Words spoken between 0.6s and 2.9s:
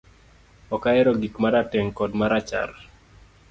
Ok ahero gik marateng kod marachar